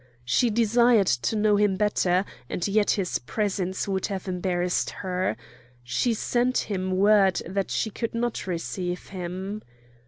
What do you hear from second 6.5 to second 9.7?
him word that she could not receive him.